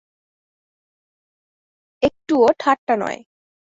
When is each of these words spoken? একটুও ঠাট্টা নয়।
একটুও 2.03 2.47
ঠাট্টা 2.59 2.93
নয়। 2.97 3.19